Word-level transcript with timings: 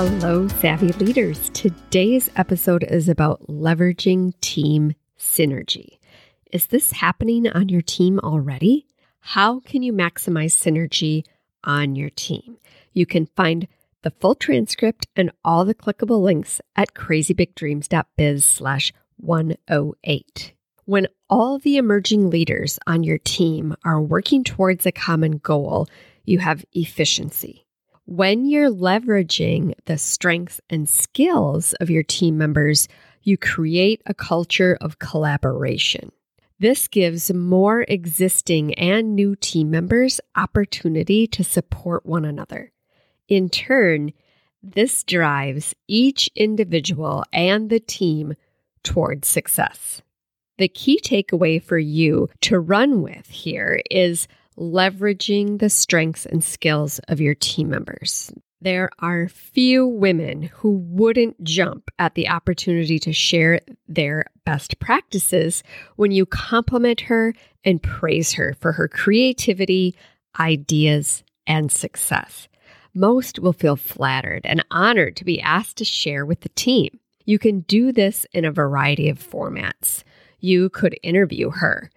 Hello, 0.00 0.46
savvy 0.46 0.92
leaders. 1.04 1.50
Today's 1.54 2.30
episode 2.36 2.84
is 2.84 3.08
about 3.08 3.48
leveraging 3.48 4.32
team 4.40 4.94
synergy. 5.18 5.98
Is 6.52 6.66
this 6.66 6.92
happening 6.92 7.48
on 7.48 7.68
your 7.68 7.82
team 7.82 8.20
already? 8.20 8.86
How 9.18 9.58
can 9.58 9.82
you 9.82 9.92
maximize 9.92 10.54
synergy 10.54 11.24
on 11.64 11.96
your 11.96 12.10
team? 12.10 12.58
You 12.92 13.06
can 13.06 13.26
find 13.34 13.66
the 14.02 14.12
full 14.12 14.36
transcript 14.36 15.08
and 15.16 15.32
all 15.44 15.64
the 15.64 15.74
clickable 15.74 16.22
links 16.22 16.60
at 16.76 16.94
crazybigdreams.biz 16.94 18.44
slash 18.44 18.92
108. 19.16 20.52
When 20.84 21.08
all 21.28 21.58
the 21.58 21.76
emerging 21.76 22.30
leaders 22.30 22.78
on 22.86 23.02
your 23.02 23.18
team 23.18 23.74
are 23.84 24.00
working 24.00 24.44
towards 24.44 24.86
a 24.86 24.92
common 24.92 25.38
goal, 25.38 25.88
you 26.24 26.38
have 26.38 26.64
efficiency 26.72 27.64
when 28.08 28.46
you're 28.46 28.70
leveraging 28.70 29.74
the 29.84 29.98
strengths 29.98 30.62
and 30.70 30.88
skills 30.88 31.74
of 31.74 31.90
your 31.90 32.02
team 32.02 32.38
members, 32.38 32.88
you 33.22 33.36
create 33.36 34.00
a 34.06 34.14
culture 34.14 34.78
of 34.80 34.98
collaboration. 34.98 36.10
This 36.58 36.88
gives 36.88 37.30
more 37.30 37.82
existing 37.82 38.72
and 38.76 39.14
new 39.14 39.36
team 39.36 39.70
members 39.70 40.22
opportunity 40.34 41.26
to 41.26 41.44
support 41.44 42.06
one 42.06 42.24
another. 42.24 42.72
In 43.28 43.50
turn, 43.50 44.14
this 44.62 45.04
drives 45.04 45.74
each 45.86 46.30
individual 46.34 47.24
and 47.30 47.68
the 47.68 47.78
team 47.78 48.32
towards 48.82 49.28
success. 49.28 50.00
The 50.56 50.68
key 50.68 50.98
takeaway 51.04 51.62
for 51.62 51.78
you 51.78 52.30
to 52.40 52.58
run 52.58 53.02
with 53.02 53.28
here 53.28 53.82
is 53.90 54.26
leveraging 54.58 55.58
the 55.58 55.70
strengths 55.70 56.26
and 56.26 56.42
skills 56.42 56.98
of 57.08 57.20
your 57.20 57.34
team 57.34 57.70
members. 57.70 58.32
There 58.60 58.90
are 58.98 59.28
few 59.28 59.86
women 59.86 60.42
who 60.42 60.78
wouldn't 60.78 61.42
jump 61.44 61.90
at 61.98 62.14
the 62.14 62.28
opportunity 62.28 62.98
to 62.98 63.12
share 63.12 63.60
their 63.86 64.26
best 64.44 64.80
practices 64.80 65.62
when 65.94 66.10
you 66.10 66.26
compliment 66.26 67.02
her 67.02 67.34
and 67.64 67.80
praise 67.80 68.32
her 68.32 68.56
for 68.58 68.72
her 68.72 68.88
creativity, 68.88 69.94
ideas, 70.40 71.22
and 71.46 71.70
success. 71.70 72.48
Most 72.94 73.38
will 73.38 73.52
feel 73.52 73.76
flattered 73.76 74.40
and 74.44 74.64
honored 74.72 75.14
to 75.16 75.24
be 75.24 75.40
asked 75.40 75.76
to 75.76 75.84
share 75.84 76.26
with 76.26 76.40
the 76.40 76.48
team. 76.50 76.98
You 77.24 77.38
can 77.38 77.60
do 77.60 77.92
this 77.92 78.26
in 78.32 78.44
a 78.44 78.50
variety 78.50 79.08
of 79.08 79.18
formats. 79.18 80.02
You 80.40 80.68
could 80.70 80.98
interview 81.02 81.50
her, 81.50 81.90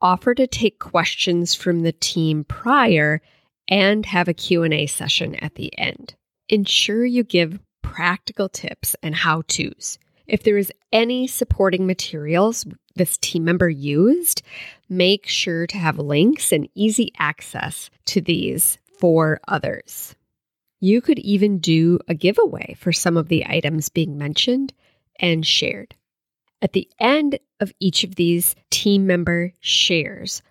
offer 0.00 0.34
to 0.34 0.46
take 0.46 0.78
questions 0.78 1.54
from 1.54 1.80
the 1.80 1.92
team 1.92 2.44
prior 2.44 3.20
and 3.68 4.06
have 4.06 4.28
a 4.28 4.34
Q&A 4.34 4.86
session 4.86 5.34
at 5.36 5.54
the 5.54 5.76
end. 5.78 6.14
Ensure 6.48 7.04
you 7.04 7.22
give 7.22 7.60
practical 7.82 8.48
tips 8.48 8.96
and 9.02 9.14
how-tos. 9.14 9.98
If 10.26 10.42
there 10.42 10.58
is 10.58 10.72
any 10.92 11.26
supporting 11.26 11.86
materials 11.86 12.64
this 12.94 13.18
team 13.18 13.44
member 13.44 13.68
used, 13.68 14.42
make 14.88 15.26
sure 15.26 15.66
to 15.66 15.76
have 15.76 15.98
links 15.98 16.52
and 16.52 16.68
easy 16.74 17.12
access 17.18 17.90
to 18.06 18.20
these 18.20 18.78
for 18.98 19.40
others. 19.48 20.14
You 20.80 21.00
could 21.00 21.18
even 21.18 21.58
do 21.58 21.98
a 22.08 22.14
giveaway 22.14 22.74
for 22.78 22.92
some 22.92 23.16
of 23.16 23.28
the 23.28 23.46
items 23.46 23.88
being 23.88 24.16
mentioned 24.16 24.72
and 25.18 25.46
shared. 25.46 25.94
At 26.62 26.72
the 26.72 26.88
end 26.98 27.38
of 27.58 27.72
each 27.80 28.04
of 28.04 28.16
these 28.16 28.54
team 28.70 29.06
member 29.06 29.54
shares, 29.60 30.42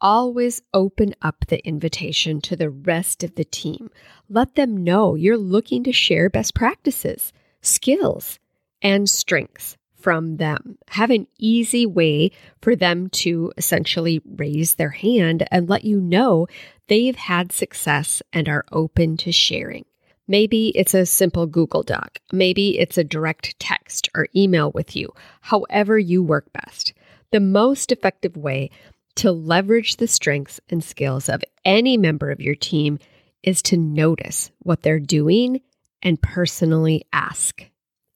always 0.00 0.62
open 0.72 1.14
up 1.22 1.44
the 1.48 1.66
invitation 1.66 2.40
to 2.42 2.56
the 2.56 2.70
rest 2.70 3.24
of 3.24 3.34
the 3.34 3.44
team. 3.44 3.90
Let 4.28 4.54
them 4.54 4.84
know 4.84 5.14
you're 5.14 5.36
looking 5.36 5.82
to 5.84 5.92
share 5.92 6.30
best 6.30 6.54
practices, 6.54 7.32
skills, 7.62 8.38
and 8.82 9.08
strengths 9.08 9.76
from 9.96 10.36
them. 10.36 10.78
Have 10.90 11.10
an 11.10 11.26
easy 11.38 11.86
way 11.86 12.30
for 12.62 12.76
them 12.76 13.08
to 13.08 13.52
essentially 13.56 14.20
raise 14.24 14.74
their 14.74 14.90
hand 14.90 15.48
and 15.50 15.68
let 15.68 15.84
you 15.84 16.00
know 16.00 16.46
they've 16.86 17.16
had 17.16 17.50
success 17.50 18.22
and 18.32 18.48
are 18.48 18.64
open 18.70 19.16
to 19.16 19.32
sharing. 19.32 19.84
Maybe 20.28 20.68
it's 20.74 20.94
a 20.94 21.06
simple 21.06 21.46
Google 21.46 21.82
Doc. 21.82 22.18
Maybe 22.32 22.78
it's 22.78 22.98
a 22.98 23.04
direct 23.04 23.58
text 23.60 24.08
or 24.14 24.28
email 24.34 24.72
with 24.72 24.96
you, 24.96 25.12
however 25.40 25.98
you 25.98 26.22
work 26.22 26.52
best. 26.52 26.92
The 27.30 27.40
most 27.40 27.92
effective 27.92 28.36
way 28.36 28.70
to 29.16 29.32
leverage 29.32 29.96
the 29.96 30.08
strengths 30.08 30.60
and 30.68 30.82
skills 30.82 31.28
of 31.28 31.42
any 31.64 31.96
member 31.96 32.30
of 32.30 32.40
your 32.40 32.54
team 32.54 32.98
is 33.42 33.62
to 33.62 33.76
notice 33.76 34.50
what 34.60 34.82
they're 34.82 35.00
doing 35.00 35.60
and 36.02 36.20
personally 36.20 37.04
ask. 37.12 37.64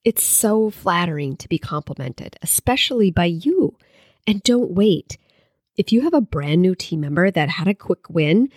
It's 0.04 0.24
so 0.24 0.70
flattering 0.70 1.36
to 1.36 1.48
be 1.48 1.58
complimented, 1.58 2.36
especially 2.42 3.10
by 3.10 3.26
you. 3.26 3.76
And 4.26 4.42
don't 4.42 4.72
wait. 4.72 5.18
If 5.76 5.92
you 5.92 6.02
have 6.02 6.14
a 6.14 6.20
brand 6.20 6.62
new 6.62 6.74
team 6.74 7.00
member 7.00 7.30
that 7.30 7.48
had 7.48 7.68
a 7.68 7.74
quick 7.74 8.10
win, 8.10 8.50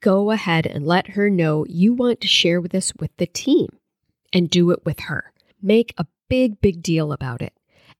go 0.00 0.30
ahead 0.30 0.66
and 0.66 0.86
let 0.86 1.08
her 1.08 1.30
know 1.30 1.64
you 1.68 1.94
want 1.94 2.20
to 2.20 2.28
share 2.28 2.60
with 2.60 2.74
us 2.74 2.92
with 2.98 3.10
the 3.16 3.26
team 3.26 3.68
and 4.32 4.48
do 4.48 4.70
it 4.70 4.84
with 4.84 5.00
her. 5.00 5.32
Make 5.62 5.94
a 5.98 6.06
big, 6.28 6.60
big 6.60 6.82
deal 6.82 7.12
about 7.12 7.42
it. 7.42 7.52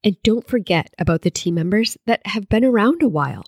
And 0.02 0.16
don't 0.22 0.46
forget 0.46 0.94
about 0.98 1.22
the 1.22 1.30
team 1.30 1.54
members 1.54 1.98
that 2.06 2.26
have 2.26 2.48
been 2.48 2.64
around 2.64 3.02
a 3.02 3.08
while. 3.08 3.44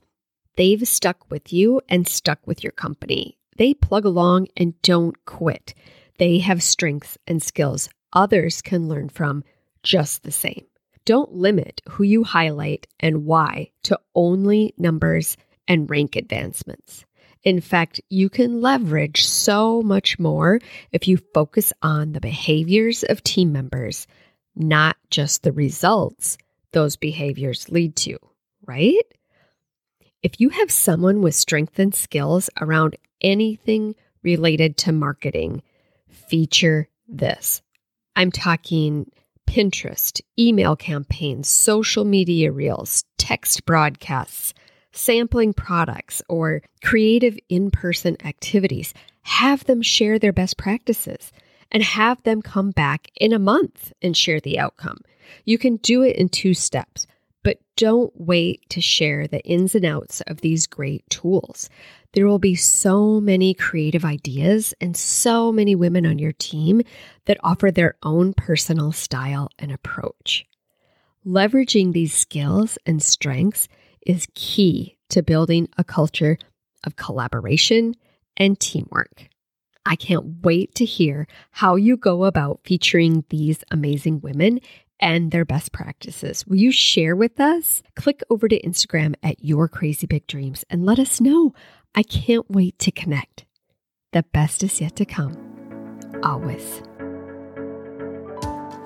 They've 0.57 0.87
stuck 0.87 1.31
with 1.31 1.53
you 1.53 1.81
and 1.89 2.07
stuck 2.07 2.47
with 2.47 2.63
your 2.63 2.73
company. 2.73 3.39
They 3.57 3.73
plug 3.75 4.05
along 4.05 4.49
and 4.57 4.81
don't 4.83 5.25
quit. 5.25 5.75
They 6.19 6.39
have 6.39 6.63
strengths 6.63 7.17
and 7.27 7.43
skills 7.43 7.89
others 8.13 8.63
can 8.63 8.89
learn 8.89 9.09
from 9.09 9.45
just 9.83 10.23
the 10.23 10.33
same. 10.33 10.67
Don't 11.05 11.33
limit 11.33 11.83
who 11.89 12.05
you 12.05 12.25
highlight 12.25 12.87
and 13.01 13.25
why 13.25 13.71
to 13.84 13.99
only 14.15 14.75
numbers 14.77 15.37
and 15.67 15.91
rank 15.91 16.17
advancements. 16.17 17.05
In 17.44 17.60
fact, 17.60 18.00
you 18.08 18.28
can 18.28 18.60
leverage 18.60 19.26
so 19.26 19.82
much 19.82 20.19
more 20.19 20.60
if 20.92 21.08
you 21.08 21.19
focus 21.34 21.72
on 21.82 22.12
the 22.12 22.20
behaviors 22.20 23.03
of 23.03 23.22
team 23.22 23.53
members, 23.53 24.06
not 24.54 24.97
just 25.10 25.42
the 25.42 25.53
results 25.53 26.38
those 26.72 26.97
behaviors 26.97 27.69
lead 27.70 27.97
to, 27.97 28.16
right? 28.66 29.03
If 30.22 30.41
you 30.41 30.50
have 30.50 30.70
someone 30.70 31.20
with 31.20 31.34
strength 31.34 31.78
and 31.78 31.94
skills 31.94 32.48
around 32.60 32.97
anything 33.20 33.94
related 34.22 34.76
to 34.78 34.92
marketing, 34.92 35.62
feature 36.09 36.88
this. 37.09 37.60
I'm 38.14 38.30
talking 38.30 39.10
Pinterest, 39.48 40.20
email 40.38 40.76
campaigns, 40.76 41.48
social 41.48 42.04
media 42.04 42.53
reels, 42.53 43.04
text 43.19 43.66
broadcasts, 43.66 44.54
sampling 44.92 45.53
products, 45.53 46.22
or 46.28 46.62
creative 46.83 47.39
in 47.48 47.71
person 47.71 48.16
activities. 48.24 48.94
Have 49.22 49.65
them 49.65 49.83
share 49.83 50.18
their 50.18 50.33
best 50.33 50.56
practices 50.56 51.33
and 51.71 51.83
have 51.83 52.22
them 52.22 52.42
come 52.42 52.71
back 52.71 53.09
in 53.16 53.33
a 53.33 53.39
month 53.39 53.92
and 54.03 54.16
share 54.16 54.41
the 54.41 54.59
outcome. 54.59 54.98
You 55.44 55.59
can 55.59 55.77
do 55.77 56.03
it 56.03 56.16
in 56.16 56.28
two 56.28 56.54
steps, 56.54 57.06
but 57.42 57.59
don't 57.77 58.12
wait 58.15 58.68
to 58.71 58.80
share 58.80 59.27
the 59.27 59.41
ins 59.41 59.74
and 59.74 59.84
outs 59.84 60.21
of 60.22 60.41
these 60.41 60.66
great 60.66 61.09
tools. 61.09 61.71
There 62.12 62.27
will 62.27 62.38
be 62.38 62.54
so 62.54 63.21
many 63.21 63.54
creative 63.54 64.04
ideas 64.04 64.74
and 64.80 64.97
so 64.97 65.50
many 65.50 65.74
women 65.74 66.04
on 66.04 66.18
your 66.18 66.33
team 66.33 66.83
that 67.24 67.38
offer 67.42 67.71
their 67.71 67.97
own 68.03 68.34
personal 68.34 68.92
style 68.92 69.48
and 69.59 69.72
approach. 69.72 70.45
Leveraging 71.27 71.92
these 71.92 72.12
skills 72.12 72.77
and 72.84 73.03
strengths 73.03 73.68
is 74.07 74.27
key 74.34 74.97
to 75.10 75.22
building 75.22 75.69
a 75.77 75.84
culture 75.84 76.39
of 76.84 76.97
collaboration 76.97 77.95
and 78.37 78.59
teamwork. 78.59 79.28
I 79.84 79.97
can't 79.97 80.45
wait 80.45 80.75
to 80.77 80.84
hear 80.84 81.27
how 81.51 81.77
you 81.77 81.97
go 81.97 82.25
about 82.25 82.60
featuring 82.65 83.25
these 83.31 83.65
amazing 83.71 84.21
women 84.21 84.60
and 85.01 85.33
their 85.33 85.45
best 85.45 85.72
practices. 85.72 86.47
Will 86.47 86.57
you 86.57 86.71
share 86.71 87.16
with 87.16 87.41
us? 87.41 87.83
Click 87.97 88.22
over 88.31 88.47
to 88.47 88.63
Instagram 88.63 89.15
at 89.22 89.45
Your 89.45 89.66
Crazy 89.66 90.07
Big 90.07 90.27
Dreams 90.28 90.65
and 90.71 90.87
let 90.87 91.01
us 91.01 91.21
know. 91.21 91.53
I 91.95 92.05
can't 92.05 92.48
wait 92.48 92.78
to 92.81 92.93
connect. 92.93 93.45
The 94.13 94.22
best 94.33 94.63
is 94.63 94.81
yet 94.81 94.95
to 94.97 95.05
come. 95.05 95.37
Always. 96.22 96.83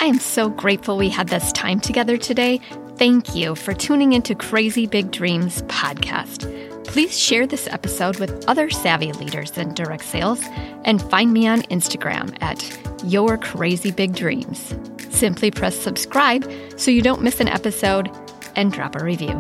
I 0.06 0.08
am 0.08 0.20
so 0.20 0.48
grateful 0.48 0.96
we 0.96 1.08
had 1.08 1.30
this 1.30 1.50
time 1.50 1.80
together 1.80 2.16
today. 2.16 2.60
Thank 2.94 3.34
you 3.34 3.56
for 3.56 3.74
tuning 3.74 4.12
into 4.12 4.36
Crazy 4.36 4.86
Big 4.86 5.10
Dreams 5.10 5.62
podcast. 5.62 6.46
Please 6.84 7.18
share 7.18 7.44
this 7.44 7.66
episode 7.66 8.20
with 8.20 8.44
other 8.48 8.70
savvy 8.70 9.10
leaders 9.14 9.58
in 9.58 9.74
direct 9.74 10.04
sales 10.04 10.40
and 10.84 11.02
find 11.10 11.32
me 11.32 11.48
on 11.48 11.62
Instagram 11.62 12.40
at 12.40 12.62
Your 13.04 13.36
Crazy 13.36 13.90
Big 13.90 14.14
Dreams. 14.14 14.76
Simply 15.10 15.50
press 15.50 15.76
subscribe 15.76 16.48
so 16.76 16.92
you 16.92 17.02
don't 17.02 17.22
miss 17.22 17.40
an 17.40 17.48
episode 17.48 18.08
and 18.54 18.72
drop 18.72 18.94
a 18.94 19.02
review. 19.02 19.36